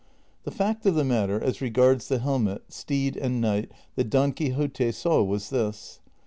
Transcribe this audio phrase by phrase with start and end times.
[0.45, 4.91] The fact of the matter as regards the helmet, steed, and knight that Don Quixote
[4.93, 5.99] saw, was this.